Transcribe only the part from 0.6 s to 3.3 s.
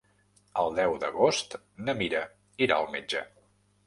El deu d'agost na Mira irà al metge.